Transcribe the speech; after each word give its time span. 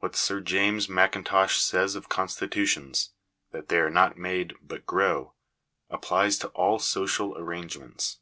What 0.00 0.14
Sir 0.14 0.42
James 0.42 0.90
Mackin 0.90 1.24
tosh 1.24 1.56
says 1.58 1.94
of 1.94 2.10
constitutions— 2.10 3.14
that 3.52 3.70
they 3.70 3.78
are 3.78 3.88
not 3.88 4.18
made, 4.18 4.54
but 4.60 4.84
grow, 4.84 5.32
applies 5.88 6.36
to 6.40 6.48
all 6.48 6.78
social 6.78 7.34
arrangements. 7.38 8.18